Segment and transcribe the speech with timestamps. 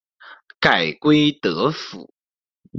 [0.59, 2.11] 改归德府。